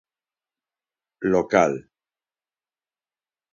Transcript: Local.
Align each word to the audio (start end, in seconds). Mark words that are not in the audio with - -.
Local. 1.33 1.71